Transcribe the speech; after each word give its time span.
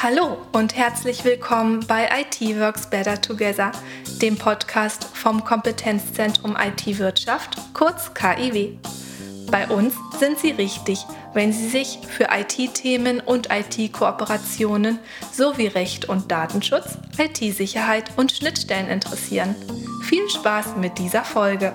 Hallo 0.00 0.36
und 0.52 0.76
herzlich 0.76 1.24
willkommen 1.24 1.84
bei 1.88 2.08
IT 2.20 2.40
Works 2.60 2.88
Better 2.88 3.20
Together, 3.20 3.72
dem 4.22 4.38
Podcast 4.38 5.02
vom 5.12 5.42
Kompetenzzentrum 5.42 6.56
IT 6.56 7.00
Wirtschaft, 7.00 7.58
kurz 7.74 8.14
KIW. 8.14 8.76
Bei 9.50 9.66
uns 9.66 9.94
sind 10.20 10.38
Sie 10.38 10.52
richtig, 10.52 11.04
wenn 11.34 11.52
Sie 11.52 11.68
sich 11.68 11.98
für 12.06 12.28
IT-Themen 12.30 13.18
und 13.18 13.48
IT-Kooperationen 13.50 15.00
sowie 15.32 15.66
Recht 15.66 16.08
und 16.08 16.30
Datenschutz, 16.30 16.96
IT-Sicherheit 17.18 18.12
und 18.16 18.30
Schnittstellen 18.30 18.86
interessieren. 18.88 19.56
Viel 20.04 20.30
Spaß 20.30 20.76
mit 20.76 20.96
dieser 20.98 21.24
Folge! 21.24 21.72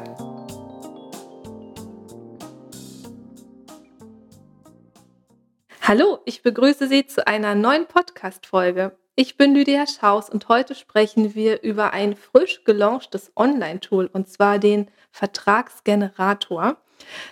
Hallo, 5.85 6.19
ich 6.23 6.43
begrüße 6.43 6.87
Sie 6.87 7.07
zu 7.07 7.27
einer 7.27 7.55
neuen 7.55 7.87
Podcast-Folge. 7.87 8.97
Ich 9.15 9.35
bin 9.35 9.53
Lydia 9.53 9.85
Schaus 9.85 10.29
und 10.29 10.47
heute 10.47 10.75
sprechen 10.75 11.35
wir 11.35 11.61
über 11.61 11.91
ein 11.91 12.15
frisch 12.15 12.63
gelaunchtes 12.63 13.33
Online-Tool 13.35 14.09
und 14.13 14.29
zwar 14.29 14.59
den 14.59 14.89
Vertragsgenerator. 15.11 16.77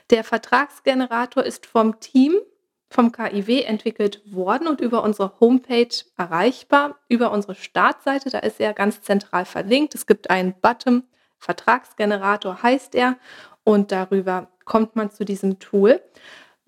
Der 0.09 0.25
Vertragsgenerator 0.25 1.45
ist 1.45 1.65
vom 1.65 2.01
Team 2.01 2.41
vom 2.89 3.13
KIW 3.13 3.61
entwickelt 3.61 4.21
worden 4.25 4.67
und 4.67 4.81
über 4.81 5.01
unsere 5.01 5.39
Homepage 5.39 5.95
erreichbar. 6.17 6.99
Über 7.07 7.31
unsere 7.31 7.55
Startseite, 7.55 8.31
da 8.31 8.39
ist 8.39 8.59
er 8.59 8.73
ganz 8.73 9.01
zentral 9.01 9.45
verlinkt. 9.45 9.95
Es 9.95 10.05
gibt 10.05 10.29
einen 10.29 10.55
Button, 10.59 11.03
Vertragsgenerator 11.37 12.61
heißt 12.61 12.95
er, 12.95 13.15
und 13.63 13.93
darüber 13.93 14.49
kommt 14.65 14.97
man 14.97 15.09
zu 15.09 15.23
diesem 15.23 15.59
Tool. 15.59 16.01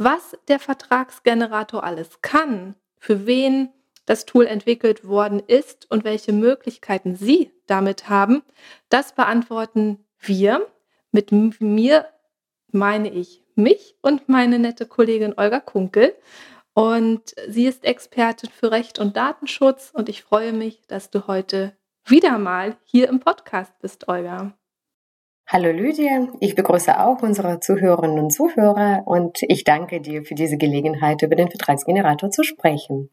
Was 0.05 0.35
der 0.49 0.59
Vertragsgenerator 0.59 1.81
alles 1.81 2.21
kann, 2.21 2.75
für 2.97 3.25
wen 3.25 3.69
das 4.05 4.25
Tool 4.25 4.45
entwickelt 4.47 5.07
worden 5.07 5.39
ist 5.39 5.89
und 5.89 6.03
welche 6.03 6.33
Möglichkeiten 6.33 7.15
Sie 7.15 7.53
damit 7.67 8.09
haben, 8.09 8.43
das 8.89 9.15
beantworten 9.15 10.05
wir. 10.19 10.67
Mit 11.13 11.31
mir 11.31 12.09
meine 12.73 13.13
ich 13.13 13.45
mich 13.55 13.95
und 14.01 14.27
meine 14.27 14.59
nette 14.59 14.87
Kollegin 14.87 15.35
Olga 15.37 15.61
Kunkel. 15.61 16.13
Und 16.73 17.33
sie 17.47 17.65
ist 17.65 17.85
Expertin 17.85 18.49
für 18.49 18.71
Recht 18.71 18.99
und 18.99 19.15
Datenschutz 19.15 19.91
und 19.93 20.09
ich 20.09 20.21
freue 20.21 20.51
mich, 20.51 20.85
dass 20.87 21.11
du 21.11 21.27
heute 21.27 21.77
wieder 22.03 22.37
mal 22.39 22.75
hier 22.83 23.07
im 23.07 23.21
Podcast 23.21 23.71
bist, 23.79 24.09
Olga. 24.09 24.53
Hallo 25.55 25.69
Lydia, 25.69 26.29
ich 26.39 26.55
begrüße 26.55 26.99
auch 26.99 27.21
unsere 27.21 27.59
Zuhörerinnen 27.59 28.17
und 28.17 28.31
Zuhörer 28.31 29.03
und 29.05 29.37
ich 29.43 29.63
danke 29.63 30.01
dir 30.01 30.23
für 30.23 30.33
diese 30.33 30.57
Gelegenheit, 30.57 31.21
über 31.21 31.35
den 31.35 31.51
Vertragsgenerator 31.51 32.31
zu 32.31 32.41
sprechen. 32.41 33.11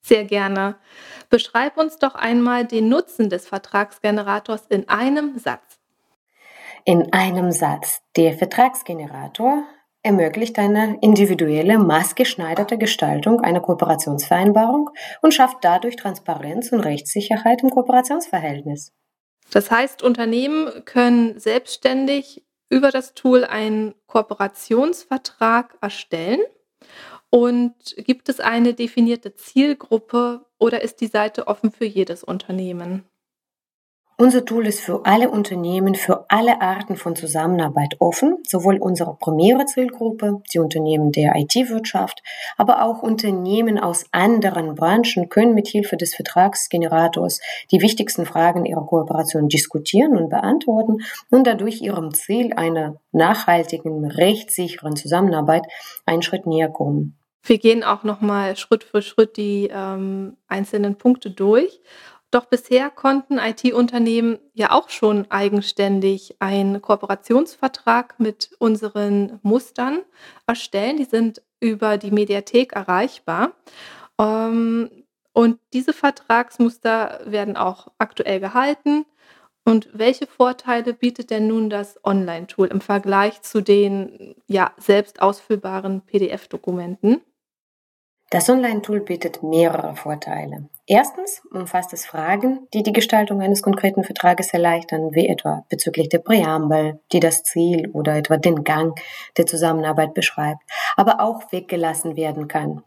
Sehr 0.00 0.24
gerne. 0.24 0.76
Beschreib 1.30 1.76
uns 1.76 1.96
doch 1.98 2.14
einmal 2.14 2.64
den 2.64 2.88
Nutzen 2.88 3.28
des 3.28 3.48
Vertragsgenerators 3.48 4.66
in 4.68 4.88
einem 4.88 5.36
Satz. 5.36 5.80
In 6.84 7.12
einem 7.12 7.50
Satz. 7.50 8.02
Der 8.14 8.34
Vertragsgenerator 8.34 9.64
ermöglicht 10.04 10.56
eine 10.60 10.98
individuelle, 11.00 11.80
maßgeschneiderte 11.80 12.78
Gestaltung 12.78 13.40
einer 13.40 13.58
Kooperationsvereinbarung 13.58 14.90
und 15.22 15.34
schafft 15.34 15.56
dadurch 15.62 15.96
Transparenz 15.96 16.70
und 16.70 16.78
Rechtssicherheit 16.78 17.64
im 17.64 17.70
Kooperationsverhältnis. 17.70 18.92
Das 19.54 19.70
heißt, 19.70 20.02
Unternehmen 20.02 20.84
können 20.84 21.38
selbstständig 21.38 22.42
über 22.70 22.90
das 22.90 23.14
Tool 23.14 23.44
einen 23.44 23.94
Kooperationsvertrag 24.08 25.78
erstellen. 25.80 26.40
Und 27.30 27.94
gibt 27.98 28.28
es 28.28 28.40
eine 28.40 28.74
definierte 28.74 29.36
Zielgruppe 29.36 30.44
oder 30.58 30.82
ist 30.82 31.00
die 31.00 31.06
Seite 31.06 31.46
offen 31.46 31.70
für 31.70 31.84
jedes 31.84 32.24
Unternehmen? 32.24 33.04
Unser 34.16 34.44
Tool 34.44 34.68
ist 34.68 34.78
für 34.78 35.04
alle 35.06 35.28
Unternehmen, 35.28 35.96
für 35.96 36.26
alle 36.28 36.60
Arten 36.60 36.94
von 36.94 37.16
Zusammenarbeit 37.16 37.96
offen, 37.98 38.38
sowohl 38.46 38.78
unsere 38.78 39.16
primäre 39.16 39.64
Zielgruppe, 39.66 40.40
die 40.52 40.60
Unternehmen 40.60 41.10
der 41.10 41.34
IT-Wirtschaft, 41.34 42.22
aber 42.56 42.84
auch 42.84 43.02
Unternehmen 43.02 43.76
aus 43.76 44.06
anderen 44.12 44.76
Branchen 44.76 45.28
können 45.28 45.54
mit 45.54 45.66
Hilfe 45.66 45.96
des 45.96 46.14
Vertragsgenerators 46.14 47.40
die 47.72 47.80
wichtigsten 47.80 48.24
Fragen 48.24 48.66
ihrer 48.66 48.86
Kooperation 48.86 49.48
diskutieren 49.48 50.16
und 50.16 50.30
beantworten 50.30 50.98
und 51.32 51.44
dadurch 51.44 51.82
ihrem 51.82 52.14
Ziel 52.14 52.52
einer 52.52 53.00
nachhaltigen, 53.10 54.04
rechtssicheren 54.04 54.94
Zusammenarbeit 54.94 55.64
einen 56.06 56.22
Schritt 56.22 56.46
näher 56.46 56.68
kommen. 56.68 57.18
Wir 57.46 57.58
gehen 57.58 57.84
auch 57.84 58.04
noch 58.04 58.22
mal 58.22 58.56
Schritt 58.56 58.84
für 58.84 59.02
Schritt 59.02 59.36
die 59.36 59.68
ähm, 59.70 60.38
einzelnen 60.46 60.96
Punkte 60.96 61.30
durch 61.30 61.82
doch 62.34 62.46
bisher 62.46 62.90
konnten 62.90 63.38
IT-Unternehmen 63.38 64.38
ja 64.54 64.72
auch 64.72 64.88
schon 64.88 65.30
eigenständig 65.30 66.36
einen 66.40 66.82
Kooperationsvertrag 66.82 68.18
mit 68.18 68.50
unseren 68.58 69.38
Mustern 69.42 70.00
erstellen. 70.46 70.96
Die 70.96 71.04
sind 71.04 71.42
über 71.60 71.96
die 71.96 72.10
Mediathek 72.10 72.72
erreichbar. 72.72 73.52
Ähm, 74.20 74.90
und 75.32 75.58
diese 75.72 75.92
Vertragsmuster 75.92 77.20
werden 77.24 77.56
auch 77.56 77.88
aktuell 77.98 78.40
gehalten. 78.40 79.04
Und 79.64 79.88
welche 79.92 80.26
Vorteile 80.26 80.92
bietet 80.92 81.30
denn 81.30 81.46
nun 81.46 81.70
das 81.70 81.98
Online-Tool 82.04 82.66
im 82.66 82.80
Vergleich 82.80 83.42
zu 83.42 83.62
den 83.62 84.34
ja, 84.46 84.72
selbst 84.76 85.22
ausfüllbaren 85.22 86.02
PDF-Dokumenten? 86.02 87.22
Das 88.34 88.48
Online-Tool 88.48 88.98
bietet 88.98 89.44
mehrere 89.44 89.94
Vorteile. 89.94 90.68
Erstens 90.88 91.40
umfasst 91.52 91.92
es 91.92 92.04
Fragen, 92.04 92.66
die 92.74 92.82
die 92.82 92.92
Gestaltung 92.92 93.40
eines 93.40 93.62
konkreten 93.62 94.02
Vertrages 94.02 94.52
erleichtern, 94.52 95.10
wie 95.12 95.28
etwa 95.28 95.64
bezüglich 95.68 96.08
der 96.08 96.18
Präambel, 96.18 96.98
die 97.12 97.20
das 97.20 97.44
Ziel 97.44 97.90
oder 97.92 98.16
etwa 98.16 98.36
den 98.36 98.64
Gang 98.64 98.98
der 99.36 99.46
Zusammenarbeit 99.46 100.14
beschreibt, 100.14 100.62
aber 100.96 101.20
auch 101.20 101.52
weggelassen 101.52 102.16
werden 102.16 102.48
kann 102.48 102.82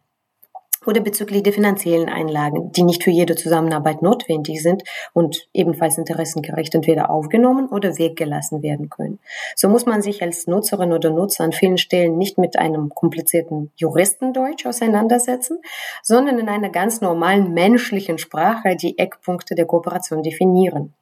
oder 0.88 1.02
bezüglich 1.02 1.44
der 1.44 1.54
finanziellen 1.54 2.10
Einlagen, 2.10 2.72
die 2.72 2.84
nicht 2.84 3.04
für 3.04 3.12
jede 3.12 3.36
Zusammenarbeit 3.36 4.02
notwendig 4.02 4.64
sind 4.64 4.84
und 5.14 5.48
ebenfalls 5.54 5.98
interessengerecht 5.98 6.74
entweder 6.74 7.10
aufgenommen 7.10 7.68
oder 7.68 7.98
weggelassen 7.98 8.64
werden 8.64 8.90
können. 8.90 9.20
So 9.56 9.68
muss 9.68 9.86
man 9.86 10.02
sich 10.02 10.22
als 10.24 10.48
Nutzerin 10.48 10.94
oder 10.94 11.10
Nutzer 11.10 11.44
an 11.44 11.52
vielen 11.52 11.78
Stellen 11.78 12.18
nicht 12.18 12.38
mit 12.38 12.58
einem 12.58 12.90
komplizierten 12.90 13.72
Juristendeutsch 13.76 14.66
auseinandersetzen, 14.66 15.60
sondern 16.02 16.40
in 16.40 16.48
einer 16.48 16.70
ganz 16.70 17.02
normalen 17.02 17.54
menschlichen 17.54 18.18
Sprache 18.18 18.76
die 18.76 18.98
Eckpunkte 18.98 19.56
der 19.56 19.66
Kooperation 19.66 20.24
definieren. 20.24 20.94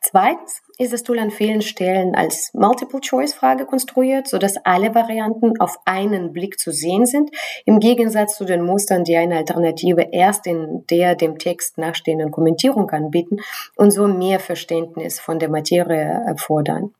Zweitens 0.00 0.62
ist 0.78 0.92
das 0.92 1.02
Tool 1.02 1.18
an 1.18 1.30
vielen 1.30 1.62
Stellen 1.62 2.14
als 2.14 2.50
Multiple-Choice-Frage 2.54 3.66
konstruiert, 3.66 4.28
sodass 4.28 4.56
alle 4.64 4.94
Varianten 4.94 5.60
auf 5.60 5.78
einen 5.84 6.32
Blick 6.32 6.58
zu 6.58 6.72
sehen 6.72 7.06
sind, 7.06 7.30
im 7.66 7.80
Gegensatz 7.80 8.36
zu 8.36 8.44
den 8.44 8.62
Mustern, 8.62 9.04
die 9.04 9.16
eine 9.16 9.36
Alternative 9.36 10.08
erst 10.12 10.46
in 10.46 10.86
der 10.88 11.14
dem 11.14 11.38
Text 11.38 11.78
nachstehenden 11.78 12.30
Kommentierung 12.30 12.90
anbieten 12.90 13.38
und 13.76 13.90
so 13.90 14.06
mehr 14.06 14.40
Verständnis 14.40 15.20
von 15.20 15.38
der 15.38 15.50
Materie 15.50 16.24
erfordern. 16.26 16.94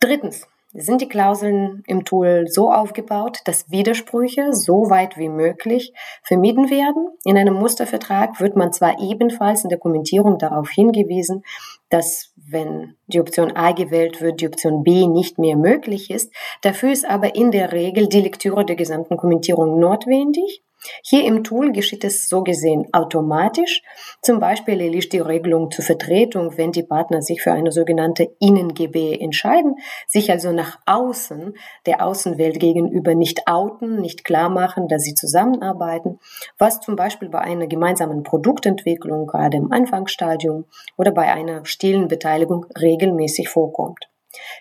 Drittens 0.00 0.46
sind 0.78 1.00
die 1.00 1.08
Klauseln 1.08 1.82
im 1.86 2.04
Tool 2.04 2.46
so 2.48 2.70
aufgebaut, 2.70 3.38
dass 3.44 3.70
Widersprüche 3.70 4.52
so 4.52 4.90
weit 4.90 5.16
wie 5.16 5.28
möglich 5.28 5.92
vermieden 6.22 6.70
werden. 6.70 7.08
In 7.24 7.38
einem 7.38 7.54
Mustervertrag 7.54 8.40
wird 8.40 8.56
man 8.56 8.72
zwar 8.72 9.00
ebenfalls 9.00 9.64
in 9.64 9.70
der 9.70 9.78
Kommentierung 9.78 10.38
darauf 10.38 10.70
hingewiesen, 10.70 11.42
dass 11.88 12.32
wenn 12.36 12.96
die 13.06 13.20
Option 13.20 13.52
A 13.56 13.72
gewählt 13.72 14.20
wird, 14.20 14.40
die 14.40 14.46
Option 14.46 14.82
B 14.84 15.06
nicht 15.06 15.38
mehr 15.38 15.56
möglich 15.56 16.10
ist. 16.10 16.32
Dafür 16.62 16.92
ist 16.92 17.08
aber 17.08 17.34
in 17.34 17.50
der 17.50 17.72
Regel 17.72 18.08
die 18.08 18.20
Lektüre 18.20 18.64
der 18.64 18.76
gesamten 18.76 19.16
Kommentierung 19.16 19.78
notwendig 19.78 20.62
hier 21.02 21.24
im 21.24 21.44
Tool 21.44 21.72
geschieht 21.72 22.04
es 22.04 22.28
so 22.28 22.42
gesehen 22.42 22.86
automatisch. 22.92 23.82
Zum 24.22 24.40
Beispiel 24.40 24.80
erlischt 24.80 25.12
die 25.12 25.18
Regelung 25.18 25.70
zur 25.70 25.84
Vertretung, 25.84 26.56
wenn 26.56 26.72
die 26.72 26.82
Partner 26.82 27.22
sich 27.22 27.42
für 27.42 27.52
eine 27.52 27.72
sogenannte 27.72 28.30
Innen-GB 28.40 29.18
entscheiden, 29.20 29.76
sich 30.06 30.30
also 30.30 30.52
nach 30.52 30.78
außen, 30.86 31.56
der 31.86 32.04
Außenwelt 32.04 32.60
gegenüber 32.60 33.14
nicht 33.14 33.42
outen, 33.46 34.00
nicht 34.00 34.24
klar 34.24 34.48
machen, 34.48 34.88
dass 34.88 35.02
sie 35.02 35.14
zusammenarbeiten, 35.14 36.18
was 36.58 36.80
zum 36.80 36.96
Beispiel 36.96 37.28
bei 37.28 37.40
einer 37.40 37.66
gemeinsamen 37.66 38.22
Produktentwicklung, 38.22 39.26
gerade 39.26 39.56
im 39.56 39.72
Anfangsstadium 39.72 40.66
oder 40.96 41.10
bei 41.10 41.32
einer 41.32 41.64
stillen 41.64 42.08
Beteiligung 42.08 42.66
regelmäßig 42.80 43.48
vorkommt. 43.48 44.08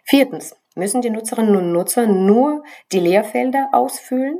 Viertens. 0.03 0.56
müssen 0.75 1.01
die 1.01 1.09
Nutzerinnen 1.09 1.56
und 1.56 1.71
Nutzer 1.71 2.06
nur 2.06 2.63
die 2.91 3.00
Leerfelder 3.00 3.69
ausfüllen. 3.71 4.39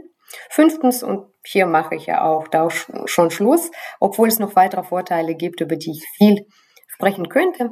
Fünftens, 0.50 1.04
und 1.04 1.28
hier 1.46 1.66
mache 1.66 1.96
ich 1.96 2.06
ja 2.08 2.24
auch 2.24 2.48
da 2.48 2.70
schon 2.70 3.32
Schluss, 3.32 3.72
obwohl 4.00 4.28
es 4.28 4.40
noch 4.40 4.56
weitere 4.56 4.84
Vorteile 4.84 5.36
gibt, 5.36 5.62
über 5.62 5.76
die 5.76 5.92
ich 5.92 6.06
viel 6.18 6.48
sprechen 6.88 7.30
könnte, 7.30 7.72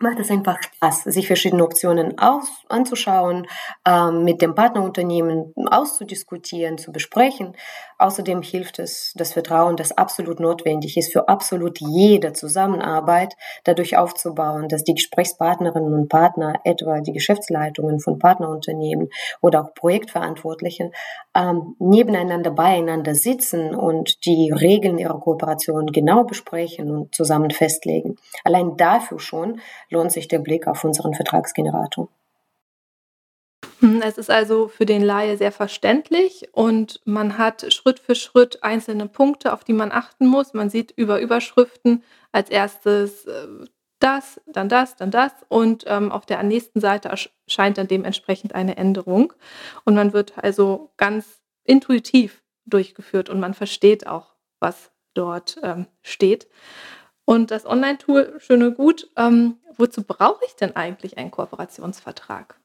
macht 0.00 0.20
es 0.20 0.30
einfach 0.30 0.62
Spaß, 0.62 1.04
sich 1.04 1.26
verschiedene 1.26 1.64
Optionen 1.64 2.18
aus, 2.18 2.48
anzuschauen, 2.68 3.46
ähm, 3.84 4.22
mit 4.22 4.40
dem 4.40 4.54
Partnerunternehmen 4.54 5.52
auszudiskutieren, 5.70 6.78
zu 6.78 6.92
besprechen. 6.92 7.56
Außerdem 7.98 8.42
hilft 8.42 8.78
es, 8.78 9.12
das 9.16 9.32
Vertrauen, 9.32 9.76
das 9.76 9.90
absolut 9.90 10.38
notwendig 10.38 10.96
ist 10.96 11.12
für 11.12 11.28
absolut 11.28 11.80
jede 11.80 12.32
Zusammenarbeit, 12.32 13.34
dadurch 13.64 13.96
aufzubauen, 13.96 14.68
dass 14.68 14.84
die 14.84 14.94
Gesprächspartnerinnen 14.94 15.92
und 15.92 16.08
Partner, 16.08 16.60
etwa 16.62 17.00
die 17.00 17.12
Geschäftsleitungen 17.12 17.98
von 17.98 18.20
Partnerunternehmen 18.20 19.08
oder 19.40 19.62
auch 19.62 19.74
Projektverantwortliche, 19.74 20.92
ähm, 21.34 21.74
nebeneinander 21.80 22.52
beieinander 22.52 23.16
sitzen 23.16 23.74
und 23.74 24.24
die 24.26 24.52
Regeln 24.52 24.98
ihrer 24.98 25.18
Kooperation 25.18 25.86
genau 25.86 26.22
besprechen 26.22 26.90
und 26.92 27.14
zusammen 27.16 27.50
festlegen. 27.50 28.16
Allein 28.44 28.76
dafür 28.76 29.18
schon 29.18 29.60
lohnt 29.90 30.12
sich 30.12 30.28
der 30.28 30.38
Blick 30.38 30.66
auf 30.66 30.84
unseren 30.84 31.14
Vertragsgenerator. 31.14 32.08
Hm, 33.80 34.02
es 34.02 34.18
ist 34.18 34.30
also 34.30 34.68
für 34.68 34.86
den 34.86 35.02
Laie 35.02 35.36
sehr 35.36 35.52
verständlich 35.52 36.48
und 36.52 37.00
man 37.04 37.38
hat 37.38 37.72
Schritt 37.72 38.00
für 38.00 38.14
Schritt 38.14 38.62
einzelne 38.62 39.06
Punkte, 39.06 39.52
auf 39.52 39.64
die 39.64 39.72
man 39.72 39.92
achten 39.92 40.26
muss. 40.26 40.52
Man 40.52 40.70
sieht 40.70 40.90
über 40.92 41.20
Überschriften 41.20 42.02
als 42.32 42.50
erstes 42.50 43.24
äh, 43.26 43.46
das, 44.00 44.40
dann 44.46 44.68
das, 44.68 44.96
dann 44.96 45.10
das 45.10 45.32
und 45.48 45.84
ähm, 45.86 46.12
auf 46.12 46.26
der 46.26 46.42
nächsten 46.42 46.80
Seite 46.80 47.08
erscheint 47.08 47.78
dann 47.78 47.88
dementsprechend 47.88 48.54
eine 48.54 48.76
Änderung 48.76 49.32
und 49.84 49.94
man 49.94 50.12
wird 50.12 50.34
also 50.36 50.92
ganz 50.96 51.40
intuitiv 51.64 52.42
durchgeführt 52.64 53.28
und 53.28 53.40
man 53.40 53.54
versteht 53.54 54.06
auch, 54.06 54.34
was 54.60 54.90
dort 55.14 55.58
ähm, 55.62 55.86
steht. 56.02 56.48
Und 57.28 57.50
das 57.50 57.66
Online-Tool, 57.66 58.36
schöne 58.38 58.72
gut, 58.72 59.10
ähm, 59.18 59.58
wozu 59.76 60.02
brauche 60.02 60.42
ich 60.46 60.56
denn 60.56 60.74
eigentlich 60.76 61.18
einen 61.18 61.30
Kooperationsvertrag? 61.30 62.58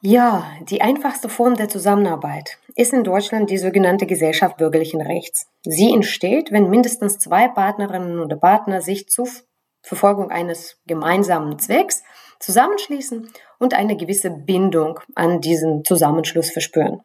Ja, 0.00 0.44
die 0.68 0.82
einfachste 0.82 1.28
Form 1.28 1.54
der 1.54 1.68
Zusammenarbeit 1.68 2.58
ist 2.74 2.92
in 2.92 3.04
Deutschland 3.04 3.48
die 3.48 3.58
sogenannte 3.58 4.06
Gesellschaft 4.06 4.56
bürgerlichen 4.56 5.00
Rechts. 5.00 5.46
Sie 5.62 5.92
entsteht, 5.92 6.50
wenn 6.50 6.68
mindestens 6.68 7.18
zwei 7.18 7.46
Partnerinnen 7.46 8.18
oder 8.18 8.34
Partner 8.34 8.80
sich 8.80 9.08
zur 9.08 9.28
Verfolgung 9.82 10.32
eines 10.32 10.80
gemeinsamen 10.88 11.56
Zwecks 11.60 12.02
zusammenschließen 12.40 13.30
und 13.60 13.74
eine 13.74 13.96
gewisse 13.96 14.30
Bindung 14.30 14.98
an 15.14 15.40
diesen 15.40 15.84
Zusammenschluss 15.84 16.50
verspüren. 16.50 17.02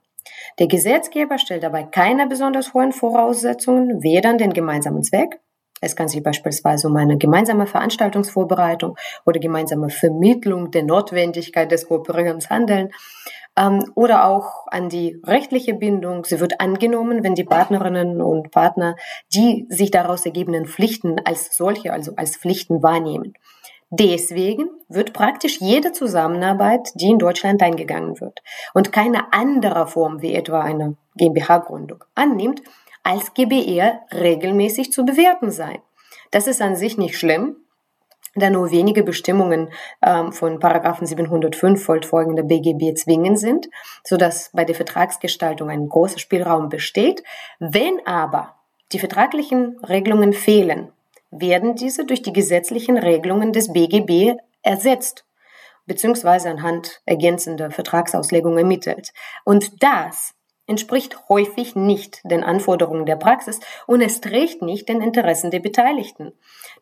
Der 0.58 0.66
Gesetzgeber 0.66 1.38
stellt 1.38 1.62
dabei 1.62 1.84
keine 1.84 2.26
besonders 2.26 2.74
hohen 2.74 2.92
Voraussetzungen, 2.92 4.02
weder 4.02 4.32
an 4.32 4.40
den 4.40 4.54
gemeinsamen 4.54 5.04
Zweck 5.04 5.40
es 5.84 5.96
kann 5.96 6.08
sich 6.08 6.24
beispielsweise 6.24 6.88
um 6.88 6.96
eine 6.96 7.18
gemeinsame 7.18 7.68
Veranstaltungsvorbereitung 7.68 8.98
oder 9.26 9.40
gemeinsame 9.40 9.90
Vermittlung 9.90 10.72
der 10.72 10.84
Notwendigkeit 10.84 11.72
des 11.72 11.88
Kooperierens 11.88 12.50
handeln 12.50 12.90
ähm, 13.58 13.92
oder 13.96 14.26
auch 14.28 14.68
an 14.68 14.90
die 14.90 15.20
rechtliche 15.26 15.74
Bindung. 15.74 16.26
Sie 16.26 16.40
wird 16.40 16.60
angenommen, 16.60 17.24
wenn 17.24 17.36
die 17.36 17.44
Partnerinnen 17.44 18.22
und 18.22 18.52
Partner 18.52 18.96
die 19.34 19.66
sich 19.70 19.92
daraus 19.92 20.26
ergebenden 20.26 20.66
Pflichten 20.66 21.20
als 21.26 21.56
solche, 21.56 21.94
also 21.94 22.14
als 22.16 22.38
Pflichten 22.38 22.82
wahrnehmen. 22.82 23.34
Deswegen 23.96 24.70
wird 24.90 25.14
praktisch 25.14 25.62
jede 25.62 25.92
Zusammenarbeit, 25.92 26.90
die 26.96 27.12
in 27.12 27.20
Deutschland 27.20 27.62
eingegangen 27.62 28.20
wird 28.20 28.40
und 28.74 28.92
keine 28.92 29.32
andere 29.32 29.86
Form 29.86 30.24
wie 30.24 30.34
etwa 30.34 30.62
eine 30.62 30.96
GmbH-Gründung 31.16 32.04
annimmt, 32.16 32.64
als 33.04 33.34
GBR 33.34 34.02
regelmäßig 34.12 34.92
zu 34.92 35.06
bewerten 35.06 35.52
sein. 35.52 35.80
Das 36.32 36.48
ist 36.48 36.62
an 36.62 36.76
sich 36.76 36.98
nicht 36.98 37.18
schlimm, 37.18 37.58
da 38.36 38.50
nur 38.50 38.72
wenige 38.72 39.04
Bestimmungen 39.04 39.70
ähm, 40.02 40.32
von 40.32 40.60
Paragraphen 40.60 41.06
705 41.06 41.84
fortfolgender 41.84 42.44
BGB 42.44 42.98
zwingend 42.98 43.40
sind, 43.40 43.70
sodass 44.04 44.50
bei 44.54 44.66
der 44.66 44.76
Vertragsgestaltung 44.76 45.70
ein 45.70 45.88
großer 45.88 46.18
Spielraum 46.18 46.70
besteht. 46.70 47.24
Wenn 47.60 48.06
aber 48.08 48.56
die 48.92 49.00
vertraglichen 49.00 49.80
Regelungen 49.88 50.34
fehlen, 50.34 50.92
werden 51.30 51.76
diese 51.76 52.06
durch 52.06 52.22
die 52.22 52.34
gesetzlichen 52.34 52.98
Regelungen 52.98 53.54
des 53.54 53.72
BGB 53.72 54.38
ersetzt 54.64 55.26
beziehungsweise 55.86 56.50
anhand 56.50 57.02
ergänzender 57.06 57.72
Vertragsauslegung 57.72 58.58
ermittelt. 58.58 59.12
Und 59.44 59.84
das 59.84 60.34
entspricht 60.74 61.30
häufig 61.30 61.76
nicht 61.76 62.20
den 62.24 62.44
Anforderungen 62.44 63.06
der 63.06 63.16
Praxis 63.16 63.60
und 63.86 64.02
es 64.02 64.22
trägt 64.22 64.64
nicht 64.64 64.90
den 64.90 65.04
Interessen 65.04 65.52
der 65.52 65.60
Beteiligten. 65.60 66.32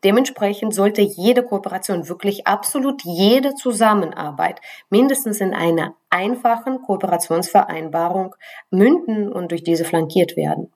Dementsprechend 0.06 0.74
sollte 0.74 1.02
jede 1.02 1.44
Kooperation, 1.44 2.08
wirklich 2.08 2.48
absolut 2.48 3.04
jede 3.04 3.54
Zusammenarbeit 3.54 4.62
mindestens 4.90 5.42
in 5.42 5.54
einer 5.54 5.94
einfachen 6.10 6.82
Kooperationsvereinbarung 6.82 8.34
münden 8.70 9.30
und 9.30 9.52
durch 9.52 9.64
diese 9.64 9.84
flankiert 9.84 10.38
werden. 10.38 10.72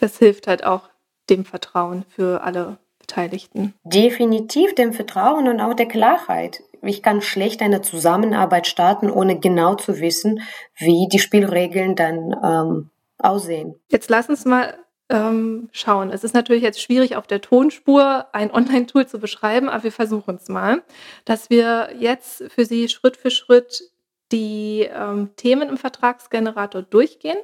Das 0.00 0.18
hilft 0.18 0.48
halt 0.48 0.64
auch 0.64 0.90
dem 1.30 1.44
Vertrauen 1.44 2.04
für 2.08 2.42
alle 2.42 2.78
Beteiligten. 2.98 3.74
Definitiv 3.84 4.74
dem 4.74 4.92
Vertrauen 4.92 5.46
und 5.46 5.60
auch 5.60 5.74
der 5.74 5.86
Klarheit 5.86 6.64
ich 6.82 7.02
kann 7.02 7.20
schlecht 7.20 7.62
eine 7.62 7.82
Zusammenarbeit 7.82 8.66
starten, 8.66 9.10
ohne 9.10 9.38
genau 9.38 9.74
zu 9.74 10.00
wissen, 10.00 10.40
wie 10.76 11.08
die 11.10 11.18
Spielregeln 11.18 11.96
dann 11.96 12.36
ähm, 12.42 12.90
aussehen. 13.18 13.74
Jetzt 13.88 14.10
lass 14.10 14.28
uns 14.28 14.44
mal 14.44 14.74
ähm, 15.10 15.68
schauen. 15.72 16.10
Es 16.10 16.24
ist 16.24 16.34
natürlich 16.34 16.62
jetzt 16.62 16.80
schwierig, 16.82 17.16
auf 17.16 17.26
der 17.26 17.40
Tonspur 17.40 18.26
ein 18.32 18.52
Online-Tool 18.52 19.06
zu 19.06 19.18
beschreiben, 19.18 19.68
aber 19.68 19.84
wir 19.84 19.92
versuchen 19.92 20.36
es 20.36 20.48
mal, 20.48 20.82
dass 21.24 21.50
wir 21.50 21.90
jetzt 21.98 22.44
für 22.50 22.64
Sie 22.64 22.88
Schritt 22.88 23.16
für 23.16 23.30
Schritt 23.30 23.90
die 24.32 24.82
ähm, 24.82 25.30
Themen 25.36 25.70
im 25.70 25.78
Vertragsgenerator 25.78 26.82
durchgehen 26.82 27.38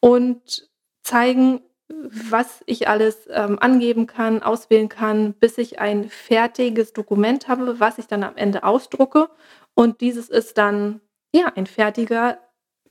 und 0.00 0.68
zeigen, 1.02 1.60
was 1.88 2.62
ich 2.66 2.88
alles 2.88 3.28
ähm, 3.30 3.58
angeben 3.60 4.06
kann, 4.06 4.42
auswählen 4.42 4.88
kann, 4.88 5.34
bis 5.34 5.58
ich 5.58 5.78
ein 5.78 6.08
fertiges 6.08 6.92
Dokument 6.92 7.48
habe, 7.48 7.78
was 7.78 7.98
ich 7.98 8.06
dann 8.06 8.24
am 8.24 8.36
Ende 8.36 8.64
ausdrucke. 8.64 9.28
Und 9.74 10.00
dieses 10.00 10.28
ist 10.28 10.58
dann 10.58 11.00
ja 11.32 11.52
ein 11.54 11.66
fertiger 11.66 12.38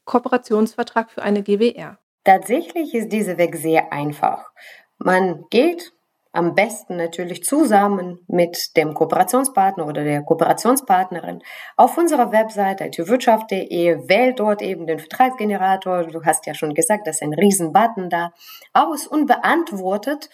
Kooperationsvertrag 0.06 1.12
für 1.12 1.24
eine 1.24 1.44
GWR. 1.44 1.98
Tatsächlich 2.24 2.94
ist 2.94 3.10
dieser 3.10 3.38
Weg 3.38 3.56
sehr 3.56 3.92
einfach. 3.92 4.52
Man 4.98 5.46
geht 5.50 5.94
am 6.36 6.54
besten 6.54 6.98
natürlich 6.98 7.44
zusammen 7.44 8.20
mit 8.28 8.76
dem 8.76 8.94
Kooperationspartner 8.94 9.88
oder 9.88 10.04
der 10.04 10.22
Kooperationspartnerin 10.22 11.42
auf 11.78 11.98
unserer 11.98 12.32
Webseite 12.32 12.86
itwirtschaft.de, 12.86 14.10
wählt 14.10 14.40
dort 14.40 14.62
eben 14.62 14.86
den 14.86 15.00
Vertragsgenerator, 15.00 16.04
du 16.04 16.24
hast 16.26 16.46
ja 16.46 16.54
schon 16.54 16.74
gesagt, 16.74 17.08
das 17.08 17.18
ist 17.18 17.24
ein 17.24 17.34
Riesenbutton 17.34 18.10
da, 18.10 18.34
aus 18.74 19.08
und 19.08 19.28
beantwortet 19.28 20.30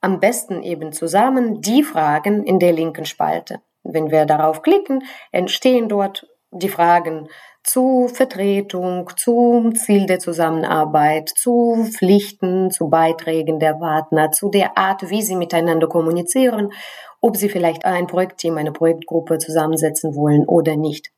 am 0.00 0.20
besten 0.20 0.62
eben 0.62 0.92
zusammen 0.92 1.60
die 1.60 1.82
Fragen 1.82 2.44
in 2.44 2.58
der 2.58 2.72
linken 2.72 3.06
Spalte. 3.06 3.60
Wenn 3.84 4.10
wir 4.10 4.26
darauf 4.26 4.62
klicken, 4.62 5.04
entstehen 5.30 5.88
dort 5.88 6.26
die 6.54 6.68
Fragen 6.68 7.28
zu 7.62 8.08
Vertretung, 8.08 9.10
zum 9.16 9.74
Ziel 9.74 10.06
der 10.06 10.18
Zusammenarbeit, 10.18 11.30
zu 11.30 11.86
Pflichten, 11.90 12.70
zu 12.70 12.88
Beiträgen 12.88 13.58
der 13.58 13.74
Partner, 13.74 14.30
zu 14.30 14.50
der 14.50 14.76
Art, 14.78 15.10
wie 15.10 15.22
sie 15.22 15.36
miteinander 15.36 15.88
kommunizieren, 15.88 16.72
ob 17.20 17.36
sie 17.36 17.48
vielleicht 17.48 17.84
ein 17.84 18.06
Projektteam, 18.06 18.58
eine 18.58 18.72
Projektgruppe 18.72 19.38
zusammensetzen 19.38 20.14
wollen 20.14 20.44
oder 20.46 20.76
nicht. 20.76 21.10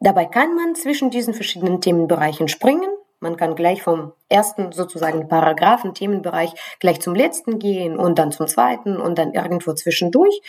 Dabei 0.00 0.24
kann 0.24 0.54
man 0.54 0.74
zwischen 0.74 1.10
diesen 1.10 1.34
verschiedenen 1.34 1.80
Themenbereichen 1.80 2.48
springen 2.48 2.90
man 3.22 3.36
kann 3.36 3.54
gleich 3.54 3.82
vom 3.82 4.12
ersten 4.28 4.72
sozusagen 4.72 5.28
Paragraphen, 5.28 5.94
Themenbereich 5.94 6.52
gleich 6.80 7.00
zum 7.00 7.14
letzten 7.14 7.58
gehen 7.58 7.96
und 7.96 8.18
dann 8.18 8.32
zum 8.32 8.46
zweiten 8.46 8.96
und 8.96 9.16
dann 9.18 9.32
irgendwo 9.32 9.72
zwischendurch. 9.72 10.42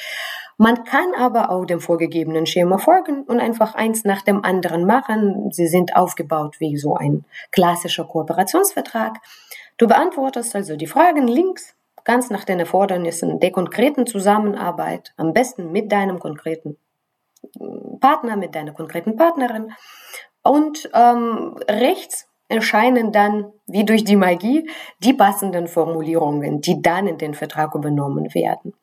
Man 0.57 0.83
kann 0.83 1.13
aber 1.17 1.49
auch 1.49 1.65
dem 1.65 1.79
vorgegebenen 1.79 2.45
Schema 2.45 2.77
folgen 2.77 3.23
und 3.23 3.39
einfach 3.39 3.75
eins 3.75 4.03
nach 4.03 4.21
dem 4.21 4.43
anderen 4.43 4.85
machen. 4.85 5.51
Sie 5.51 5.67
sind 5.67 5.95
aufgebaut 5.95 6.59
wie 6.59 6.77
so 6.77 6.95
ein 6.95 7.25
klassischer 7.51 8.05
Kooperationsvertrag. 8.05 9.19
Du 9.77 9.87
beantwortest 9.87 10.55
also 10.55 10.75
die 10.75 10.87
Fragen 10.87 11.27
links, 11.27 11.75
ganz 12.03 12.29
nach 12.29 12.43
den 12.43 12.59
Erfordernissen 12.59 13.39
der 13.39 13.51
konkreten 13.51 14.05
Zusammenarbeit, 14.05 15.13
am 15.17 15.33
besten 15.33 15.71
mit 15.71 15.91
deinem 15.91 16.19
konkreten 16.19 16.77
Partner, 17.99 18.35
mit 18.35 18.55
deiner 18.55 18.73
konkreten 18.73 19.15
Partnerin. 19.15 19.73
Und 20.43 20.89
ähm, 20.93 21.55
rechts 21.69 22.27
erscheinen 22.53 23.11
dann 23.11 23.51
wie 23.67 23.83
durch 23.83 24.03
die 24.03 24.15
Magie 24.15 24.69
die 24.99 25.13
passenden 25.13 25.67
Formulierungen, 25.67 26.61
die 26.61 26.81
dann 26.81 27.07
in 27.07 27.17
den 27.17 27.33
Vertrag 27.33 27.75
übernommen 27.75 28.33
werden. 28.33 28.73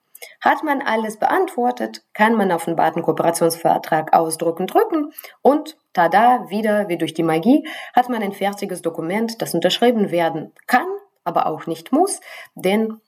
Hat 0.42 0.62
man 0.62 0.82
alles 0.82 1.18
beantwortet, 1.18 2.02
kann 2.12 2.34
man 2.34 2.52
auf 2.52 2.66
den 2.66 2.76
Button 2.76 3.02
Kooperationsvertrag 3.02 4.12
ausdrucken 4.12 4.66
drücken 4.66 5.12
und 5.40 5.78
tada, 5.92 6.50
wieder 6.50 6.88
wie 6.88 6.98
durch 6.98 7.14
die 7.14 7.22
Magie, 7.22 7.66
hat 7.94 8.08
man 8.08 8.22
ein 8.22 8.32
fertiges 8.32 8.82
Dokument, 8.82 9.40
das 9.40 9.54
unterschrieben 9.54 10.10
werden 10.10 10.52
kann, 10.66 10.86
aber 11.24 11.46
auch 11.46 11.66
nicht 11.66 11.92
muss, 11.92 12.20
denn 12.54 13.00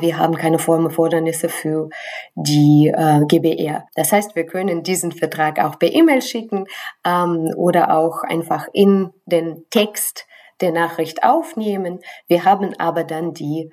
wir 0.00 0.18
haben 0.18 0.36
keine 0.36 0.58
Formerfordernisse 0.58 1.48
für 1.48 1.88
die 2.34 2.92
äh, 2.94 3.24
GBR. 3.26 3.86
Das 3.94 4.12
heißt, 4.12 4.36
wir 4.36 4.46
können 4.46 4.82
diesen 4.82 5.12
Vertrag 5.12 5.58
auch 5.58 5.78
per 5.78 5.92
E-Mail 5.92 6.22
schicken 6.22 6.66
ähm, 7.04 7.52
oder 7.56 7.96
auch 7.96 8.22
einfach 8.22 8.68
in 8.72 9.10
den 9.26 9.64
Text 9.70 10.26
der 10.60 10.72
Nachricht 10.72 11.22
aufnehmen. 11.22 12.00
Wir 12.26 12.44
haben 12.44 12.74
aber 12.78 13.04
dann 13.04 13.32
die 13.34 13.72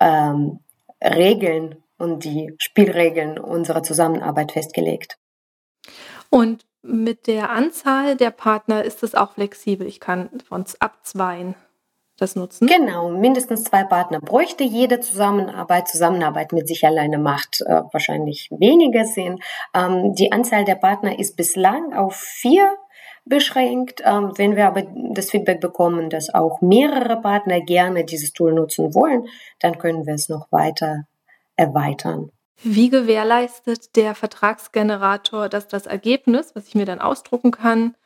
ähm, 0.00 0.60
Regeln 1.02 1.82
und 1.98 2.24
die 2.24 2.54
Spielregeln 2.58 3.38
unserer 3.38 3.82
Zusammenarbeit 3.82 4.52
festgelegt. 4.52 5.18
Und 6.30 6.64
mit 6.82 7.26
der 7.26 7.50
Anzahl 7.50 8.16
der 8.16 8.30
Partner 8.30 8.82
ist 8.82 9.02
es 9.02 9.14
auch 9.14 9.32
flexibel. 9.32 9.86
Ich 9.86 10.00
kann 10.00 10.30
von 10.48 10.64
abzweien 10.80 11.54
das 12.16 12.36
nutzen? 12.36 12.66
Genau, 12.66 13.10
mindestens 13.10 13.64
zwei 13.64 13.84
Partner 13.84 14.20
bräuchte 14.20 14.64
jede 14.64 15.00
Zusammenarbeit. 15.00 15.88
Zusammenarbeit 15.88 16.52
mit 16.52 16.68
sich 16.68 16.86
alleine 16.86 17.18
macht 17.18 17.60
äh, 17.62 17.82
wahrscheinlich 17.92 18.48
weniger 18.50 19.04
Sinn. 19.04 19.40
Ähm, 19.74 20.14
die 20.14 20.32
Anzahl 20.32 20.64
der 20.64 20.76
Partner 20.76 21.18
ist 21.18 21.36
bislang 21.36 21.92
auf 21.94 22.14
vier 22.16 22.76
beschränkt. 23.24 24.02
Ähm, 24.04 24.32
wenn 24.36 24.56
wir 24.56 24.66
aber 24.66 24.84
das 25.12 25.30
Feedback 25.30 25.60
bekommen, 25.60 26.10
dass 26.10 26.32
auch 26.32 26.60
mehrere 26.60 27.20
Partner 27.20 27.60
gerne 27.60 28.04
dieses 28.04 28.32
Tool 28.32 28.52
nutzen 28.52 28.94
wollen, 28.94 29.26
dann 29.60 29.78
können 29.78 30.06
wir 30.06 30.14
es 30.14 30.28
noch 30.28 30.50
weiter 30.50 31.06
erweitern. 31.56 32.30
Wie 32.64 32.90
gewährleistet 32.90 33.96
der 33.96 34.14
Vertragsgenerator, 34.14 35.48
dass 35.48 35.66
das 35.66 35.86
Ergebnis, 35.86 36.54
was 36.54 36.68
ich 36.68 36.74
mir 36.74 36.86
dann 36.86 37.00
ausdrucken 37.00 37.50
kann, 37.50 37.96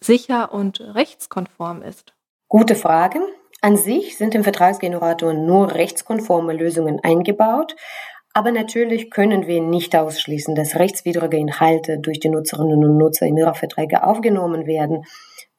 sicher 0.00 0.52
und 0.52 0.80
rechtskonform 0.80 1.82
ist? 1.82 2.14
Gute 2.52 2.74
Frage. 2.74 3.20
An 3.60 3.76
sich 3.76 4.18
sind 4.18 4.34
im 4.34 4.42
Vertragsgenerator 4.42 5.34
nur 5.34 5.72
rechtskonforme 5.72 6.52
Lösungen 6.52 6.98
eingebaut, 6.98 7.76
aber 8.34 8.50
natürlich 8.50 9.08
können 9.08 9.46
wir 9.46 9.62
nicht 9.62 9.94
ausschließen, 9.94 10.56
dass 10.56 10.74
rechtswidrige 10.74 11.36
Inhalte 11.36 12.00
durch 12.00 12.18
die 12.18 12.28
Nutzerinnen 12.28 12.84
und 12.84 12.98
Nutzer 12.98 13.26
in 13.26 13.36
ihre 13.36 13.54
Verträge 13.54 14.02
aufgenommen 14.02 14.66
werden, 14.66 15.04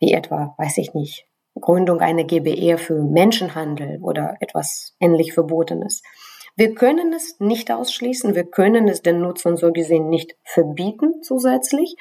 wie 0.02 0.12
etwa, 0.12 0.54
weiß 0.58 0.80
ich 0.80 0.94
nicht, 0.94 1.26
Gründung 1.58 2.02
einer 2.02 2.26
GBR 2.26 2.78
für 2.78 3.02
Menschenhandel 3.02 4.00
oder 4.02 4.36
etwas 4.42 4.94
ähnlich 5.00 5.32
Verbotenes. 5.32 6.02
Wir 6.56 6.76
können 6.76 7.14
es 7.14 7.40
nicht 7.40 7.72
ausschließen, 7.72 8.36
wir 8.36 8.44
können 8.44 8.88
es 8.88 9.02
den 9.02 9.22
Nutzern 9.22 9.58
so 9.58 9.72
gesehen 9.72 10.10
nicht 10.10 10.36
verbieten 10.44 11.24
zusätzlich. 11.24 11.96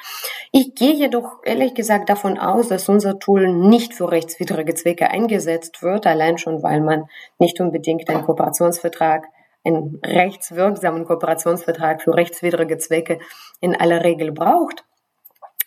Ich 0.52 0.74
gehe 0.74 0.92
jedoch 0.92 1.38
ehrlich 1.44 1.74
gesagt 1.74 2.08
davon 2.08 2.38
aus, 2.38 2.68
dass 2.68 2.88
unser 2.88 3.18
Tool 3.18 3.52
nicht 3.52 3.94
für 3.94 4.10
rechtswidrige 4.10 4.74
Zwecke 4.74 5.08
eingesetzt 5.10 5.82
wird, 5.82 6.06
allein 6.06 6.38
schon, 6.38 6.62
weil 6.62 6.80
man 6.80 7.04
nicht 7.38 7.60
unbedingt 7.60 8.08
einen 8.08 8.24
Kooperationsvertrag 8.24 9.24
einen 9.64 10.00
rechtswirksamen 10.04 11.04
Kooperationsvertrag 11.04 12.02
für 12.02 12.14
rechtswidrige 12.14 12.78
Zwecke 12.78 13.18
in 13.60 13.76
aller 13.76 14.04
Regel 14.04 14.32
braucht. 14.32 14.84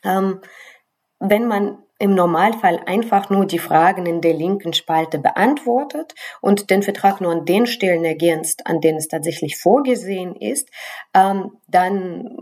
Ähm, 0.04 0.42
wenn 1.25 1.48
man 1.48 1.77
im 2.00 2.15
Normalfall 2.15 2.82
einfach 2.86 3.30
nur 3.30 3.46
die 3.46 3.60
Fragen 3.60 4.06
in 4.06 4.20
der 4.20 4.34
linken 4.34 4.74
Spalte 4.74 5.20
beantwortet 5.20 6.13
und 6.42 6.70
den 6.70 6.84
Vertrag 6.84 7.22
nur 7.22 7.32
an 7.32 7.46
den 7.46 7.65
Stellen 7.65 8.03
ergänzt, 8.03 8.68
an 8.68 8.82
denen 8.82 8.98
es 8.98 9.08
tatsächlich 9.08 9.58
vorgesehen 9.58 10.36
ist, 10.36 10.70
ähm, 11.13 11.58
dann 11.68 12.38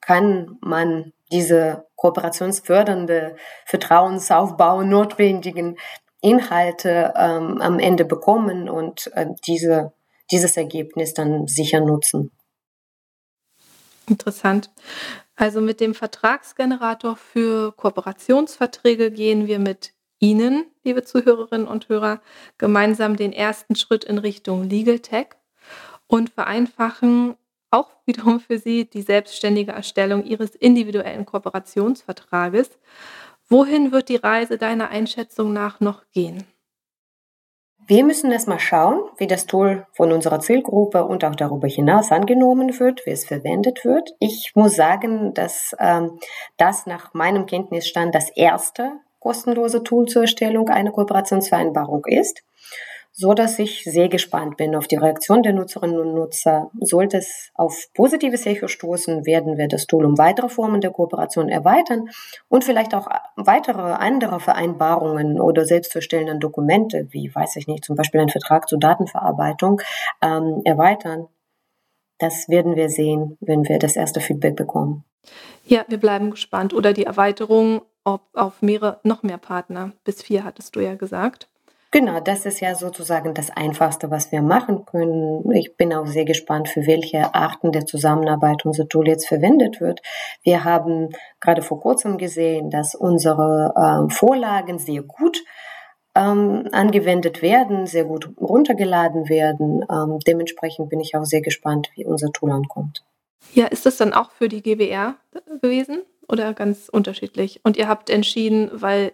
kann 0.00 0.58
man 0.60 1.12
diese 1.32 1.86
kooperationsfördernde, 1.96 3.34
Vertrauensaufbau 3.66 4.82
notwendigen 4.82 5.76
Inhalte 6.20 7.12
ähm, 7.16 7.60
am 7.60 7.80
Ende 7.80 8.04
bekommen 8.04 8.68
und 8.68 9.10
äh, 9.14 9.26
diese, 9.46 9.92
dieses 10.30 10.56
Ergebnis 10.56 11.14
dann 11.14 11.48
sicher 11.48 11.80
nutzen. 11.80 12.30
Interessant. 14.06 14.70
Also 15.40 15.62
mit 15.62 15.80
dem 15.80 15.94
Vertragsgenerator 15.94 17.16
für 17.16 17.72
Kooperationsverträge 17.72 19.10
gehen 19.10 19.46
wir 19.46 19.58
mit 19.58 19.94
Ihnen, 20.18 20.66
liebe 20.84 21.02
Zuhörerinnen 21.02 21.66
und 21.66 21.88
Hörer, 21.88 22.20
gemeinsam 22.58 23.16
den 23.16 23.32
ersten 23.32 23.74
Schritt 23.74 24.04
in 24.04 24.18
Richtung 24.18 24.64
Legal 24.68 24.98
Tech 24.98 25.28
und 26.06 26.28
vereinfachen 26.28 27.36
auch 27.70 27.88
wiederum 28.04 28.40
für 28.40 28.58
Sie 28.58 28.84
die 28.84 29.00
selbstständige 29.00 29.72
Erstellung 29.72 30.26
Ihres 30.26 30.54
individuellen 30.54 31.24
Kooperationsvertrages. 31.24 32.78
Wohin 33.48 33.92
wird 33.92 34.10
die 34.10 34.16
Reise 34.16 34.58
deiner 34.58 34.90
Einschätzung 34.90 35.54
nach 35.54 35.80
noch 35.80 36.02
gehen? 36.10 36.44
Wir 37.86 38.04
müssen 38.04 38.30
erst 38.30 38.46
mal 38.46 38.60
schauen, 38.60 39.02
wie 39.18 39.26
das 39.26 39.46
Tool 39.46 39.86
von 39.92 40.12
unserer 40.12 40.40
Zielgruppe 40.40 41.04
und 41.04 41.24
auch 41.24 41.34
darüber 41.34 41.66
hinaus 41.66 42.12
angenommen 42.12 42.78
wird, 42.78 43.04
wie 43.04 43.10
es 43.10 43.24
verwendet 43.24 43.84
wird. 43.84 44.10
Ich 44.20 44.52
muss 44.54 44.76
sagen, 44.76 45.34
dass 45.34 45.74
ähm, 45.78 46.18
das 46.56 46.86
nach 46.86 47.14
meinem 47.14 47.46
Kenntnisstand 47.46 48.14
das 48.14 48.30
erste 48.30 48.92
kostenlose 49.18 49.82
Tool 49.82 50.06
zur 50.06 50.22
Erstellung 50.22 50.68
einer 50.68 50.92
Kooperationsvereinbarung 50.92 52.04
ist 52.06 52.42
so 53.12 53.34
dass 53.34 53.58
ich 53.58 53.84
sehr 53.84 54.08
gespannt 54.08 54.56
bin 54.56 54.74
auf 54.74 54.86
die 54.86 54.96
Reaktion 54.96 55.42
der 55.42 55.52
Nutzerinnen 55.52 55.98
und 55.98 56.14
Nutzer. 56.14 56.70
Sollte 56.80 57.18
es 57.18 57.50
auf 57.54 57.88
positives 57.94 58.46
Echo 58.46 58.68
stoßen, 58.68 59.26
werden 59.26 59.58
wir 59.58 59.68
das 59.68 59.86
Tool 59.86 60.04
um 60.04 60.16
weitere 60.18 60.48
Formen 60.48 60.80
der 60.80 60.90
Kooperation 60.90 61.48
erweitern 61.48 62.08
und 62.48 62.64
vielleicht 62.64 62.94
auch 62.94 63.08
weitere 63.36 63.80
andere 63.80 64.40
Vereinbarungen 64.40 65.40
oder 65.40 65.64
selbstverstellenden 65.64 66.40
Dokumente, 66.40 67.08
wie 67.10 67.34
weiß 67.34 67.56
ich 67.56 67.66
nicht, 67.66 67.84
zum 67.84 67.96
Beispiel 67.96 68.20
ein 68.20 68.28
Vertrag 68.28 68.68
zur 68.68 68.78
Datenverarbeitung, 68.78 69.80
ähm, 70.22 70.62
erweitern. 70.64 71.28
Das 72.18 72.48
werden 72.48 72.76
wir 72.76 72.90
sehen, 72.90 73.38
wenn 73.40 73.66
wir 73.68 73.78
das 73.78 73.96
erste 73.96 74.20
Feedback 74.20 74.54
bekommen. 74.54 75.04
Ja, 75.64 75.84
wir 75.88 75.98
bleiben 75.98 76.30
gespannt. 76.30 76.74
Oder 76.74 76.92
die 76.92 77.04
Erweiterung 77.04 77.82
auf 78.04 78.62
mehrere, 78.62 79.00
noch 79.04 79.22
mehr 79.22 79.38
Partner. 79.38 79.92
Bis 80.04 80.22
vier 80.22 80.44
hattest 80.44 80.76
du 80.76 80.80
ja 80.80 80.94
gesagt. 80.94 81.49
Genau, 81.92 82.20
das 82.20 82.46
ist 82.46 82.60
ja 82.60 82.76
sozusagen 82.76 83.34
das 83.34 83.50
Einfachste, 83.50 84.12
was 84.12 84.30
wir 84.30 84.42
machen 84.42 84.84
können. 84.84 85.50
Ich 85.50 85.76
bin 85.76 85.92
auch 85.92 86.06
sehr 86.06 86.24
gespannt, 86.24 86.68
für 86.68 86.86
welche 86.86 87.34
Arten 87.34 87.72
der 87.72 87.84
Zusammenarbeit 87.84 88.64
unser 88.64 88.88
Tool 88.88 89.08
jetzt 89.08 89.26
verwendet 89.26 89.80
wird. 89.80 90.00
Wir 90.44 90.62
haben 90.62 91.08
gerade 91.40 91.62
vor 91.62 91.80
kurzem 91.80 92.16
gesehen, 92.16 92.70
dass 92.70 92.94
unsere 92.94 93.74
ähm, 93.76 94.08
Vorlagen 94.08 94.78
sehr 94.78 95.02
gut 95.02 95.42
ähm, 96.14 96.68
angewendet 96.70 97.42
werden, 97.42 97.86
sehr 97.86 98.04
gut 98.04 98.30
runtergeladen 98.40 99.28
werden. 99.28 99.84
Ähm, 99.90 100.20
dementsprechend 100.24 100.90
bin 100.90 101.00
ich 101.00 101.16
auch 101.16 101.24
sehr 101.24 101.40
gespannt, 101.40 101.90
wie 101.96 102.06
unser 102.06 102.30
Tool 102.30 102.52
ankommt. 102.52 103.04
Ja, 103.52 103.66
ist 103.66 103.84
das 103.84 103.96
dann 103.96 104.12
auch 104.12 104.30
für 104.30 104.48
die 104.48 104.62
GBR 104.62 105.16
gewesen 105.60 106.02
oder 106.28 106.54
ganz 106.54 106.88
unterschiedlich? 106.88 107.60
Und 107.64 107.76
ihr 107.76 107.88
habt 107.88 108.10
entschieden, 108.10 108.70
weil 108.72 109.12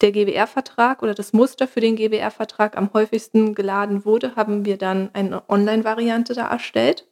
der 0.00 0.12
GBR-Vertrag 0.12 1.02
oder 1.02 1.14
das 1.14 1.32
Muster 1.32 1.66
für 1.66 1.80
den 1.80 1.96
GBR-Vertrag 1.96 2.76
am 2.76 2.90
häufigsten 2.92 3.54
geladen 3.54 4.04
wurde, 4.04 4.36
haben 4.36 4.64
wir 4.64 4.76
dann 4.76 5.10
eine 5.14 5.48
Online-Variante 5.48 6.34
da 6.34 6.48
erstellt. 6.48 7.06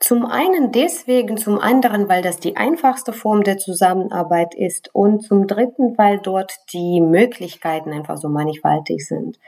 Zum 0.00 0.24
einen 0.24 0.72
deswegen, 0.72 1.36
zum 1.36 1.58
anderen, 1.58 2.08
weil 2.08 2.22
das 2.22 2.38
die 2.38 2.56
einfachste 2.56 3.12
Form 3.12 3.42
der 3.42 3.58
Zusammenarbeit 3.58 4.54
ist 4.54 4.88
und 4.94 5.22
zum 5.22 5.46
dritten, 5.46 5.98
weil 5.98 6.18
dort 6.18 6.54
die 6.72 7.00
Möglichkeiten 7.00 7.92
einfach 7.92 8.16
so 8.16 8.28
mannigfaltig 8.28 9.06
sind. 9.06 9.38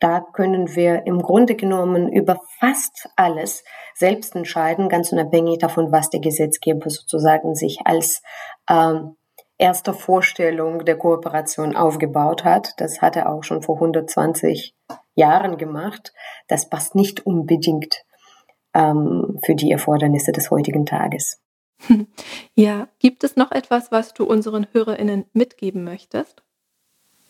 Da 0.00 0.20
können 0.20 0.74
wir 0.74 1.06
im 1.06 1.20
Grunde 1.20 1.54
genommen 1.54 2.10
über 2.10 2.40
fast 2.60 3.08
alles 3.16 3.64
selbst 3.94 4.34
entscheiden, 4.36 4.88
ganz 4.88 5.12
unabhängig 5.12 5.58
davon, 5.58 5.92
was 5.92 6.08
der 6.08 6.20
Gesetzgeber 6.20 6.88
sozusagen 6.88 7.54
sich 7.54 7.80
als 7.84 8.22
ähm, 8.70 9.16
erster 9.58 9.92
Vorstellung 9.92 10.84
der 10.84 10.96
Kooperation 10.96 11.76
aufgebaut 11.76 12.44
hat. 12.44 12.74
Das 12.78 13.02
hat 13.02 13.16
er 13.16 13.30
auch 13.30 13.44
schon 13.44 13.62
vor 13.62 13.74
120 13.76 14.74
Jahren 15.14 15.58
gemacht. 15.58 16.12
Das 16.46 16.68
passt 16.68 16.94
nicht 16.94 17.26
unbedingt 17.26 18.04
ähm, 18.72 19.38
für 19.44 19.54
die 19.54 19.70
Erfordernisse 19.70 20.32
des 20.32 20.50
heutigen 20.50 20.86
Tages. 20.86 21.40
Ja, 22.54 22.88
gibt 22.98 23.22
es 23.22 23.36
noch 23.36 23.52
etwas, 23.52 23.92
was 23.92 24.12
du 24.12 24.24
unseren 24.24 24.66
Hörerinnen 24.72 25.26
mitgeben 25.32 25.84
möchtest? 25.84 26.42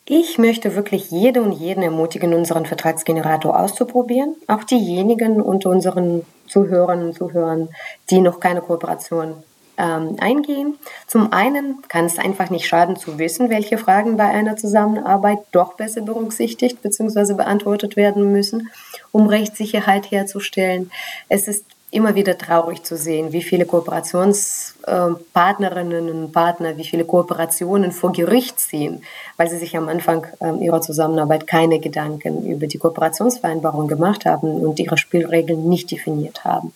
Ich 0.07 0.39
möchte 0.39 0.75
wirklich 0.75 1.11
jede 1.11 1.43
und 1.43 1.53
jeden 1.53 1.83
ermutigen, 1.83 2.33
unseren 2.33 2.65
Vertragsgenerator 2.65 3.61
auszuprobieren. 3.61 4.37
Auch 4.47 4.65
diejenigen 4.65 5.43
unter 5.43 5.69
unseren 5.69 6.25
Zuhörern 6.47 7.03
und 7.03 7.15
Zuhörern, 7.15 7.69
die 8.09 8.21
noch 8.21 8.41
keine 8.41 8.63
Kooperation 8.63 9.43
ähm, 9.79 10.17
eingehen. 10.21 10.79
Zum 11.07 11.33
einen 11.33 11.83
kann 11.89 12.05
es 12.05 12.19
einfach 12.19 12.51
nicht 12.51 12.67
schaden 12.67 12.97
zu 12.97 13.19
wissen, 13.19 13.49
welche 13.49 13.79
Fragen 13.79 14.17
bei 14.17 14.25
einer 14.25 14.57
Zusammenarbeit 14.57 15.39
doch 15.53 15.75
besser 15.75 16.03
berücksichtigt 16.03 16.83
bzw. 16.83 17.35
beantwortet 17.35 17.97
werden 17.97 18.33
müssen, 18.33 18.71
um 19.13 19.27
Rechtssicherheit 19.27 20.11
herzustellen. 20.11 20.91
Es 21.29 21.49
ist 21.49 21.65
immer 21.91 22.15
wieder 22.15 22.37
traurig 22.37 22.83
zu 22.83 22.99
sehen, 22.99 23.33
wie 23.33 23.43
viele 23.43 23.65
Kooperationspartnerinnen 23.65 26.11
und 26.11 26.33
Partner, 26.33 26.77
wie 26.77 26.85
viele 26.85 27.07
Kooperationen 27.07 27.93
vor 27.93 28.13
Gericht 28.13 28.61
ziehen, 28.61 29.01
weil 29.39 29.49
sie 29.49 29.57
sich 29.57 29.75
am 29.77 29.89
Anfang 29.89 30.27
ähm, 30.41 30.61
ihrer 30.61 30.83
Zusammenarbeit 30.83 31.47
keine 31.47 31.79
Gedanken 31.79 32.47
über 32.47 32.67
die 32.67 32.77
Kooperationsvereinbarung 32.79 33.89
gemacht 33.89 34.27
haben 34.27 34.61
und 34.61 34.79
ihre 34.79 34.99
Spielregeln 34.99 35.67
nicht 35.69 35.91
definiert 35.91 36.45
haben. 36.45 36.75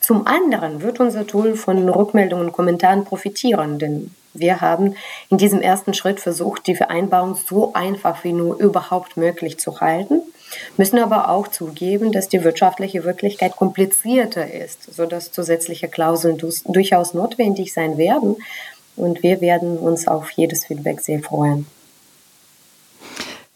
Zum 0.00 0.26
anderen 0.26 0.82
wird 0.82 1.00
unser 1.00 1.26
Tool 1.26 1.56
von 1.56 1.88
Rückmeldungen 1.88 2.46
und 2.46 2.52
Kommentaren 2.52 3.04
profitieren, 3.04 3.78
denn 3.78 4.10
wir 4.34 4.60
haben 4.60 4.96
in 5.30 5.38
diesem 5.38 5.60
ersten 5.60 5.94
Schritt 5.94 6.20
versucht, 6.20 6.66
die 6.66 6.74
Vereinbarung 6.74 7.36
so 7.36 7.72
einfach 7.72 8.24
wie 8.24 8.32
nur 8.32 8.58
überhaupt 8.58 9.16
möglich 9.16 9.58
zu 9.58 9.80
halten, 9.80 10.20
müssen 10.76 10.98
aber 10.98 11.28
auch 11.30 11.48
zugeben, 11.48 12.10
dass 12.10 12.28
die 12.28 12.42
wirtschaftliche 12.42 13.04
Wirklichkeit 13.04 13.56
komplizierter 13.56 14.52
ist, 14.52 14.92
sodass 14.92 15.30
zusätzliche 15.30 15.88
Klauseln 15.88 16.36
durchaus 16.66 17.14
notwendig 17.14 17.72
sein 17.72 17.96
werden. 17.96 18.36
Und 18.96 19.22
wir 19.22 19.40
werden 19.40 19.78
uns 19.78 20.06
auf 20.06 20.30
jedes 20.30 20.66
Feedback 20.66 21.00
sehr 21.00 21.20
freuen. 21.20 21.66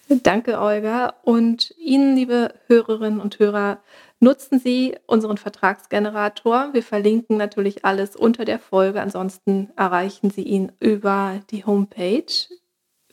Danke, 0.09 0.59
Olga. 0.59 1.15
Und 1.23 1.75
Ihnen, 1.79 2.17
liebe 2.17 2.55
Hörerinnen 2.67 3.21
und 3.21 3.39
Hörer, 3.39 3.79
nutzen 4.21 4.59
Sie 4.59 4.97
unseren 5.07 5.37
Vertragsgenerator. 5.37 6.71
Wir 6.73 6.83
verlinken 6.83 7.37
natürlich 7.37 7.85
alles 7.85 8.17
unter 8.17 8.45
der 8.45 8.59
Folge. 8.59 9.01
Ansonsten 9.01 9.71
erreichen 9.77 10.31
Sie 10.31 10.43
ihn 10.43 10.73
über 10.81 11.41
die 11.51 11.65
Homepage 11.65 12.33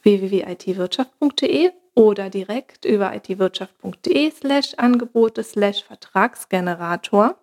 www.itwirtschaft.de 0.01 1.71
oder 1.95 2.29
direkt 2.29 2.85
über 2.85 3.15
itwirtschaft.de 3.15 4.31
slash 4.31 4.73
Angebote 4.75 5.43
slash 5.43 5.83
Vertragsgenerator. 5.83 7.37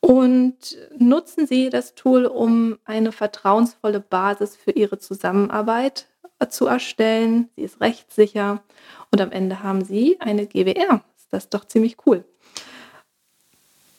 Und 0.00 0.76
nutzen 0.98 1.46
Sie 1.46 1.70
das 1.70 1.94
Tool, 1.94 2.26
um 2.26 2.78
eine 2.84 3.10
vertrauensvolle 3.10 4.00
Basis 4.00 4.54
für 4.54 4.72
Ihre 4.72 4.98
Zusammenarbeit 4.98 6.08
zu 6.50 6.66
erstellen. 6.66 7.48
Sie 7.56 7.62
ist 7.62 7.80
rechtssicher 7.80 8.62
und 9.10 9.22
am 9.22 9.32
Ende 9.32 9.62
haben 9.62 9.82
Sie 9.82 10.20
eine 10.20 10.46
GWR. 10.46 11.02
Das 11.30 11.44
ist 11.44 11.54
doch 11.54 11.64
ziemlich 11.64 11.96
cool. 12.06 12.24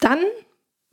Dann 0.06 0.20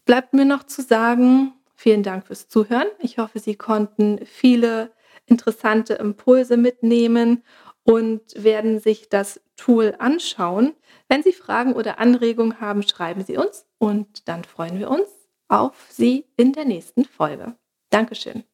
bleibt 0.07 0.33
mir 0.33 0.47
noch 0.47 0.63
zu 0.63 0.81
sagen, 0.81 1.53
vielen 1.75 2.03
Dank 2.03 2.29
fürs 2.29 2.49
Zuhören. 2.49 2.87
Ich 2.99 3.19
hoffe, 3.19 3.41
Sie 3.41 3.57
konnten 3.57 4.25
viele 4.25 4.91
interessante 5.27 5.93
Impulse 5.93 6.57
mitnehmen 6.57 7.45
und 7.85 8.23
werden 8.35 8.81
sich 8.81 9.11
das 9.11 9.43
Tool 9.57 9.95
anschauen. 9.99 10.73
Wenn 11.09 11.23
Sie 11.23 11.35
Fragen 11.35 11.75
oder 11.75 11.99
Anregungen 11.99 12.59
haben, 12.59 12.83
schreiben 12.83 13.23
Sie 13.23 13.37
uns 13.37 13.67
und 13.77 14.29
dann 14.29 14.45
freuen 14.45 14.79
wir 14.79 14.91
uns 14.91 15.09
auf 15.49 15.89
Sie 15.91 16.25
in 16.39 16.55
der 16.55 16.65
nächsten 16.65 17.05
Folge. 17.05 17.55
Dankeschön. 17.91 18.45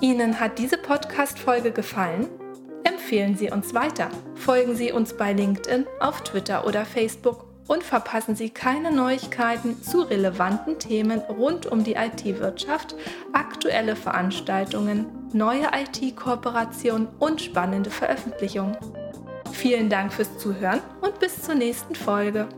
Ihnen 0.00 0.40
hat 0.40 0.58
diese 0.58 0.76
Podcast-Folge 0.76 1.70
gefallen? 1.70 2.28
Empfehlen 2.82 3.36
Sie 3.36 3.52
uns 3.52 3.74
weiter. 3.74 4.10
Folgen 4.34 4.74
Sie 4.74 4.90
uns 4.90 5.16
bei 5.16 5.32
LinkedIn, 5.32 5.86
auf 6.00 6.24
Twitter 6.24 6.66
oder 6.66 6.84
Facebook 6.84 7.45
und 7.66 7.82
verpassen 7.82 8.36
Sie 8.36 8.50
keine 8.50 8.90
Neuigkeiten 8.90 9.82
zu 9.82 10.02
relevanten 10.02 10.78
Themen 10.78 11.20
rund 11.20 11.66
um 11.66 11.84
die 11.84 11.94
IT-Wirtschaft, 11.94 12.94
aktuelle 13.32 13.96
Veranstaltungen, 13.96 15.06
neue 15.32 15.66
IT-Kooperationen 15.72 17.08
und 17.18 17.40
spannende 17.40 17.90
Veröffentlichungen. 17.90 18.76
Vielen 19.52 19.88
Dank 19.88 20.12
fürs 20.12 20.38
Zuhören 20.38 20.80
und 21.00 21.18
bis 21.18 21.42
zur 21.42 21.54
nächsten 21.54 21.94
Folge. 21.94 22.48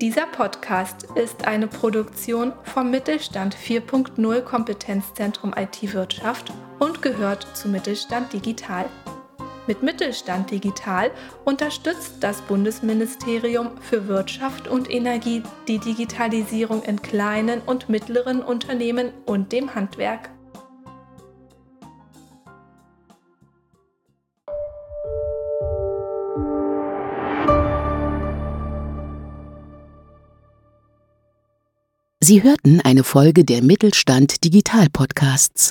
Dieser 0.00 0.26
Podcast 0.26 1.06
ist 1.14 1.46
eine 1.46 1.66
Produktion 1.66 2.54
vom 2.62 2.90
Mittelstand 2.90 3.54
4.0 3.54 4.40
Kompetenzzentrum 4.40 5.52
IT-Wirtschaft 5.54 6.50
und 6.78 7.02
gehört 7.02 7.46
zu 7.54 7.68
Mittelstand 7.68 8.32
Digital. 8.32 8.86
Mit 9.70 9.84
Mittelstand 9.84 10.50
Digital 10.50 11.12
unterstützt 11.44 12.14
das 12.22 12.42
Bundesministerium 12.42 13.80
für 13.80 14.08
Wirtschaft 14.08 14.66
und 14.66 14.90
Energie 14.90 15.44
die 15.68 15.78
Digitalisierung 15.78 16.82
in 16.82 17.00
kleinen 17.00 17.60
und 17.60 17.88
mittleren 17.88 18.42
Unternehmen 18.42 19.12
und 19.26 19.52
dem 19.52 19.76
Handwerk. 19.76 20.30
Sie 32.18 32.42
hörten 32.42 32.80
eine 32.80 33.04
Folge 33.04 33.44
der 33.44 33.62
Mittelstand 33.62 34.42
Digital 34.42 34.88
Podcasts. 34.92 35.70